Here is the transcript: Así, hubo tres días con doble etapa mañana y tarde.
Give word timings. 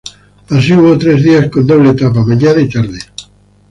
Así, 0.49 0.73
hubo 0.73 0.97
tres 0.97 1.21
días 1.21 1.47
con 1.51 1.67
doble 1.67 1.91
etapa 1.91 2.25
mañana 2.25 2.59
y 2.59 2.67
tarde. 2.67 2.97